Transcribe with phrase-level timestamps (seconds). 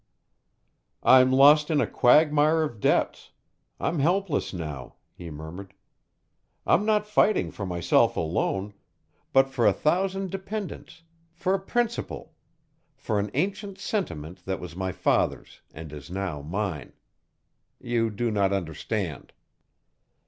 [1.03, 3.33] "I'm lost in a quagmire of debts
[3.79, 5.75] I'm helpless now," he murmured.
[6.65, 8.73] "I'm not fighting for myself alone,
[9.31, 11.03] but for a thousand dependents
[11.35, 12.33] for a principle
[12.95, 16.93] for an ancient sentiment that was my father's and is now mine.
[17.79, 19.33] You do not understand."